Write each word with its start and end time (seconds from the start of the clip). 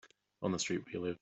On 0.41 0.51
the 0.51 0.57
street 0.59 0.83
where 0.85 0.93
you 0.93 0.99
live. 1.01 1.17